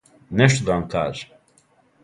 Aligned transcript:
Нешто 0.37 0.65
да 0.65 0.71
вам 0.73 0.87
кажем. 0.89 1.29